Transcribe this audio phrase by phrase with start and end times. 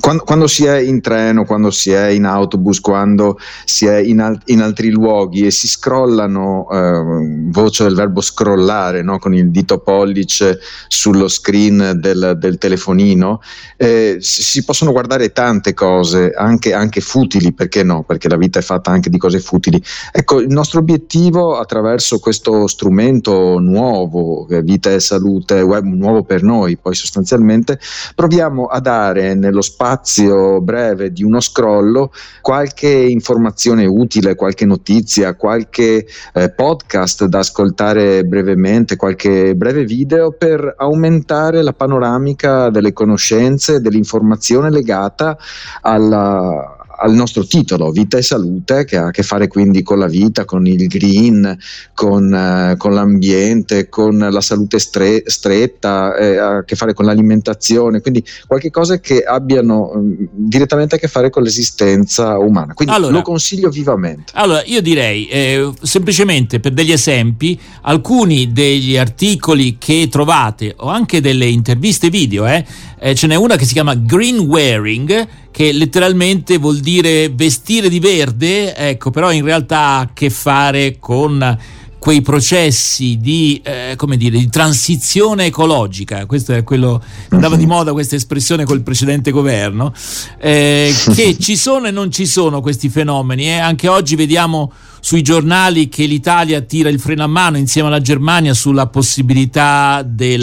[0.00, 4.20] quando, quando, si è in treno, quando si è in autobus, quando si è in,
[4.20, 9.18] al- in altri luoghi e si scrollano, eh, voce del verbo scrollare, no?
[9.18, 13.42] con il dito pollice sullo screen del, del telefonino,
[13.76, 18.02] eh, si possono guardare tante cose, anche, anche, futili, perché no?
[18.02, 19.82] Perché la vita è fatta anche di cose futili.
[20.10, 26.78] Ecco, il nostro obiettivo attraverso questo strumento nuovo, Vita e Salute Web, nuovo per noi,
[26.78, 27.78] poi sostanzialmente,
[28.14, 36.06] proviamo a dare nello spazio breve di uno scrollo qualche informazione utile, qualche notizia, qualche
[36.32, 44.70] eh, podcast da ascoltare brevemente, qualche breve video per aumentare la panoramica delle conoscenze, dell'informazione
[44.70, 45.36] legata
[45.82, 50.06] alla al nostro titolo, Vita e Salute, che ha a che fare quindi con la
[50.06, 51.56] vita, con il green,
[51.94, 57.04] con, eh, con l'ambiente, con la salute stre- stretta, eh, ha a che fare con
[57.04, 62.74] l'alimentazione, quindi qualche cosa che abbiano mh, direttamente a che fare con l'esistenza umana.
[62.74, 64.32] Quindi allora, lo consiglio vivamente.
[64.34, 71.20] Allora, io direi eh, semplicemente per degli esempi, alcuni degli articoli che trovate o anche
[71.20, 72.64] delle interviste video, eh,
[72.98, 78.00] eh ce n'è una che si chiama Green Wearing che letteralmente vuol dire vestire di
[78.00, 81.58] verde, ecco, però in realtà ha a che fare con
[82.04, 87.94] quei processi di, eh, come dire, di transizione ecologica, questo è quello, andava di moda
[87.94, 89.90] questa espressione col precedente governo,
[90.38, 93.46] eh, che ci sono e non ci sono questi fenomeni.
[93.46, 93.56] Eh.
[93.56, 94.70] Anche oggi vediamo
[95.04, 100.42] sui giornali che l'Italia tira il freno a mano insieme alla Germania sulla possibilità del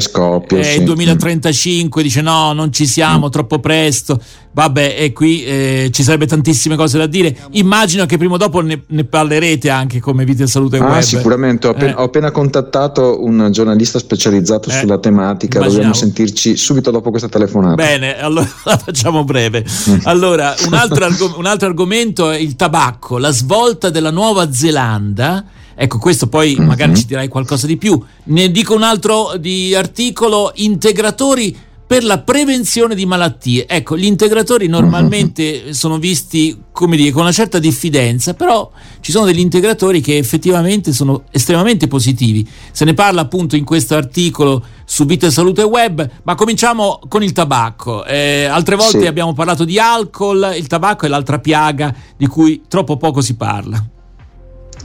[0.00, 0.58] scoppio.
[0.58, 0.84] Eh, sì.
[0.84, 3.30] 2035 dice no, non ci siamo, mm.
[3.30, 4.20] troppo presto.
[4.54, 7.34] Vabbè, e qui eh, ci sarebbe tantissime cose da dire.
[7.52, 11.08] Immagino che prima o dopo ne, ne parlerete anche come Vita e Salute ah, Web.
[11.08, 12.00] Sicuramente, ho, appena, eh.
[12.00, 15.58] ho appena contattato un giornalista specializzato eh, sulla tematica.
[15.58, 15.72] Immaginavo.
[15.72, 17.74] Dobbiamo sentirci subito dopo questa telefonata.
[17.74, 19.64] Bene, allora facciamo breve.
[20.04, 24.52] Allora, un altro, arg- un altro argomento è il tabacco, la svolta del della Nuova
[24.52, 25.44] Zelanda.
[25.74, 26.66] Ecco, questo poi mm-hmm.
[26.66, 28.02] magari ci dirai qualcosa di più.
[28.24, 31.56] Ne dico un altro di articolo, integratori
[31.92, 33.68] per la prevenzione di malattie.
[33.68, 38.70] Ecco, gli integratori normalmente sono visti, come dire, con una certa diffidenza, però
[39.00, 42.48] ci sono degli integratori che effettivamente sono estremamente positivi.
[42.70, 47.22] Se ne parla appunto in questo articolo su Vita e Salute Web, ma cominciamo con
[47.22, 48.06] il tabacco.
[48.06, 49.06] Eh, altre volte sì.
[49.06, 53.86] abbiamo parlato di alcol, il tabacco è l'altra piaga di cui troppo poco si parla.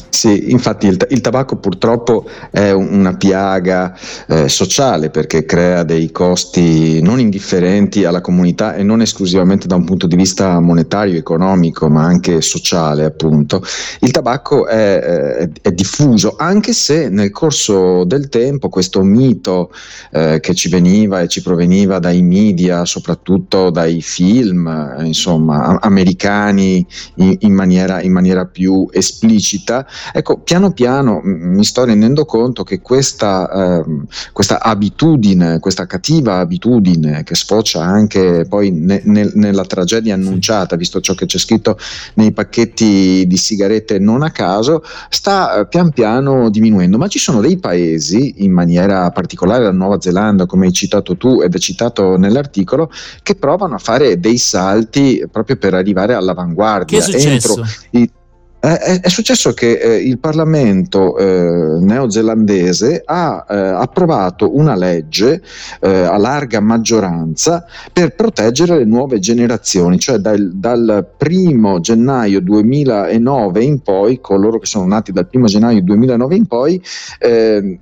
[0.09, 3.95] Sì, infatti il, il, tabacco purtroppo è una piaga
[4.28, 9.84] eh, sociale perché crea dei costi non indifferenti alla comunità e non esclusivamente da un
[9.84, 13.62] punto di vista monetario, economico, ma anche sociale appunto.
[14.00, 19.72] Il tabacco è, è, è diffuso anche se nel corso del tempo questo mito
[20.12, 26.85] eh, che ci veniva e ci proveniva dai media, soprattutto dai film, eh, insomma, americani
[27.16, 32.81] in, in, maniera, in maniera più esplicita, Ecco, piano piano mi sto rendendo conto che
[32.81, 33.85] questa, eh,
[34.31, 40.99] questa abitudine, questa cattiva abitudine che sfocia anche poi ne, ne, nella tragedia annunciata, visto
[41.01, 41.77] ciò che c'è scritto
[42.15, 46.97] nei pacchetti di sigarette non a caso, sta eh, pian piano diminuendo.
[46.97, 51.41] Ma ci sono dei paesi, in maniera particolare la Nuova Zelanda, come hai citato tu
[51.41, 52.91] ed è citato nell'articolo,
[53.23, 57.00] che provano a fare dei salti proprio per arrivare all'avanguardia.
[57.00, 57.57] Che è successo?
[57.57, 58.09] Entro i,
[58.59, 65.44] è, è, successo che eh, il Parlamento eh, neozelandese ha eh, approvato una legge
[65.80, 73.63] eh, a larga maggioranza per proteggere le nuove generazioni, cioè dal, dal, primo gennaio 2009
[73.63, 76.81] in poi, coloro che sono nati dal primo gennaio 2009 in poi,
[77.19, 77.80] eh,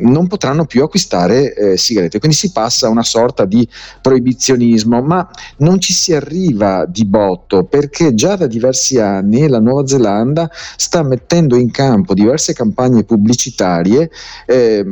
[0.00, 2.18] non potranno più acquistare eh, sigarette.
[2.18, 3.66] Quindi si passa a una sorta di
[4.02, 9.86] proibizionismo, ma non ci si arriva di botto perché già da diversi anni la Nuova
[9.86, 14.10] Zelanda Zelanda sta mettendo in campo diverse campagne pubblicitarie
[14.46, 14.84] eh,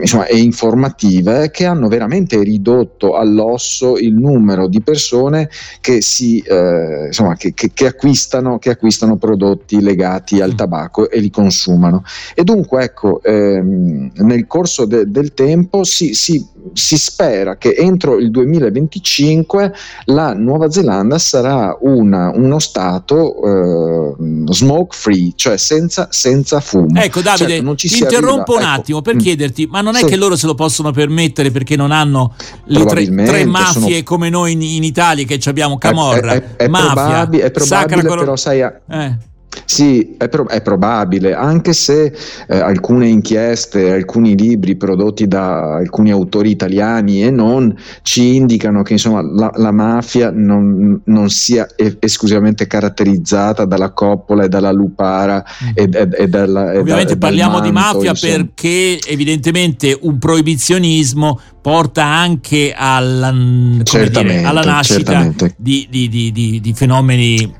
[0.00, 5.48] insomma, e informative che hanno veramente ridotto all'osso il numero di persone
[5.80, 10.56] che, si, eh, insomma, che, che, che, acquistano, che acquistano prodotti legati al mm.
[10.56, 12.04] tabacco e li consumano.
[12.34, 18.18] E dunque ecco, ehm, nel corso de, del tempo si, si, si spera che entro
[18.18, 19.72] il 2025
[20.06, 24.14] la Nuova Zelanda sarà una, uno Stato eh,
[24.52, 27.00] smoke free, cioè senza, senza fumo.
[27.00, 28.80] Ecco Davide, certo, ti interrompo arriva, un ecco.
[28.80, 29.18] attimo per mm.
[29.18, 30.06] chiederti, ma non è sì.
[30.06, 34.02] che loro se lo possono permettere perché non hanno le tre, tre mafie sono...
[34.04, 38.00] come noi in, in, Italia che abbiamo Camorra, è, è, è mafia, probabile, è probabile
[38.00, 38.60] Sacra però sai...
[38.60, 39.28] Eh
[39.64, 42.12] sì, è, pro- è, probabile, anche se
[42.48, 48.92] eh, alcune inchieste, alcuni libri prodotti da alcuni autori italiani e non ci indicano che
[48.94, 55.44] insomma, la, la mafia non, non sia e- esclusivamente caratterizzata dalla coppola e dalla lupara
[55.64, 55.68] mm.
[55.74, 58.32] e, e, e, dalla, Ovviamente da, parliamo manto, di mafia insomma.
[58.36, 67.58] perché evidentemente un proibizionismo porta anche alla, dire, alla nascita di, di, di, di fenomeni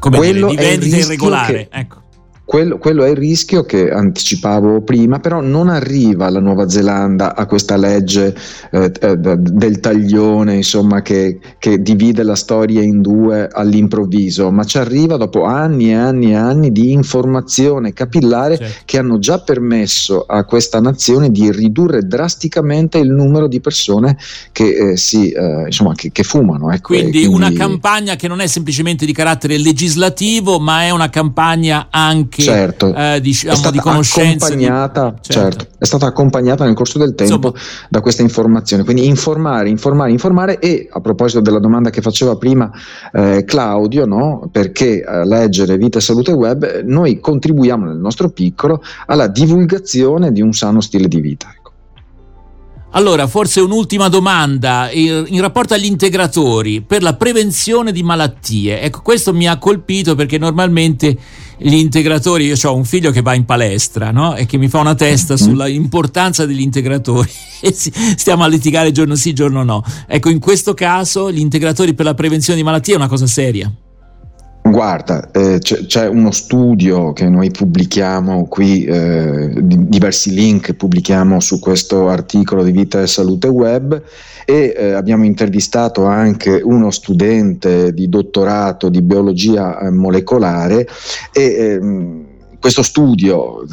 [0.00, 1.68] come quello dire, di vendita irregolare.
[1.68, 1.99] Che, ecco.
[2.50, 7.46] Quello, quello, è il rischio che anticipavo prima, però non arriva la Nuova Zelanda a
[7.46, 8.34] questa legge
[8.72, 14.78] eh, eh del taglione, insomma, che, che, divide la storia in due all'improvviso, ma ci
[14.78, 18.82] arriva dopo anni e anni e anni di informazione capillare certo.
[18.84, 24.18] che hanno già permesso a questa nazione di ridurre drasticamente il numero di persone
[24.50, 26.72] che, eh, si, eh, insomma, che, che fumano.
[26.72, 31.10] Ecco, quindi, quindi una campagna che non è semplicemente di carattere legislativo, ma è una
[31.10, 32.94] campagna anche anche certo.
[32.94, 34.46] eh, diciamo, di conoscenza.
[34.46, 35.16] Accompagnata, di...
[35.20, 35.58] certo.
[35.58, 35.66] certo.
[35.78, 37.54] è stata accompagnata nel corso del tempo Insomma.
[37.88, 38.84] da questa informazione.
[38.84, 42.70] Quindi informare, informare, informare e a proposito della domanda che faceva prima
[43.12, 44.48] eh, Claudio, no?
[44.50, 50.40] perché eh, leggere Vita e Salute Web, noi contribuiamo nel nostro piccolo alla divulgazione di
[50.40, 51.52] un sano stile di vita.
[52.92, 58.80] Allora, forse un'ultima domanda in rapporto agli integratori per la prevenzione di malattie.
[58.80, 61.16] Ecco, questo mi ha colpito perché normalmente
[61.58, 64.34] gli integratori, io ho un figlio che va in palestra no?
[64.34, 65.42] e che mi fa una testa mm-hmm.
[65.42, 69.84] sulla importanza degli integratori e stiamo a litigare giorno sì, giorno no.
[70.06, 73.70] Ecco, in questo caso gli integratori per la prevenzione di malattie è una cosa seria.
[74.70, 81.40] Guarda, eh, c'è, c'è, uno studio che noi pubblichiamo qui, eh, di, diversi link pubblichiamo
[81.40, 84.02] su questo articolo di Vita e Salute Web
[84.44, 90.86] e eh, abbiamo intervistato anche uno studente di dottorato di biologia eh, molecolare
[91.32, 92.24] e ehm,
[92.58, 93.64] questo studio